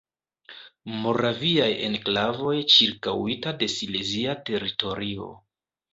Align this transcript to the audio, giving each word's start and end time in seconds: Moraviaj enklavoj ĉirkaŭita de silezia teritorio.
Moraviaj 1.03 1.67
enklavoj 1.89 2.55
ĉirkaŭita 2.77 3.55
de 3.61 3.69
silezia 3.75 4.37
teritorio. 4.49 5.29